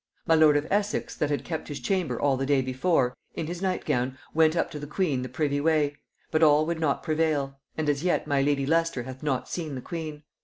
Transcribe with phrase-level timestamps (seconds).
[0.25, 3.61] My lord of Essex that had kept his chamber all the day before, in his
[3.61, 5.95] nightgown went up to the queen the privy way;
[6.31, 9.79] but all would not prevail, and as yet my lady Leicester hath not seen the
[9.81, 10.23] queen.